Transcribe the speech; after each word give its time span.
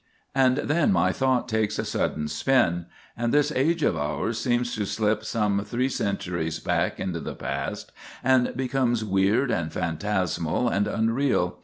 And 0.33 0.57
then 0.57 0.91
my 0.91 1.11
thought 1.11 1.47
takes 1.47 1.77
a 1.77 1.85
sudden 1.85 2.27
spin; 2.27 2.87
and 3.15 3.31
this 3.31 3.51
age 3.51 3.83
of 3.83 3.95
ours 3.95 4.39
seems 4.39 4.73
to 4.73 4.87
slip 4.87 5.23
some 5.23 5.63
three 5.63 5.89
centuries 5.89 6.57
back 6.57 6.99
into 6.99 7.19
the 7.19 7.35
past, 7.35 7.91
and 8.23 8.51
becomes 8.57 9.05
weird, 9.05 9.51
and 9.51 9.71
phantasmal, 9.71 10.69
and 10.69 10.87
unreal. 10.87 11.59